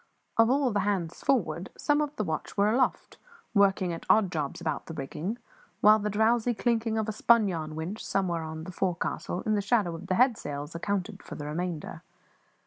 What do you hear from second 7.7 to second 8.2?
winch